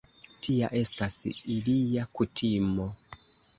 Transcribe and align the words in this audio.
Tia 0.45 0.69
estas 0.79 1.19
ilia 1.57 2.09
kutimo. 2.19 2.91